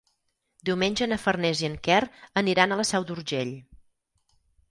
[0.69, 1.99] Diumenge na Farners i en Quer
[2.43, 3.51] aniran a la Seu d'Urgell.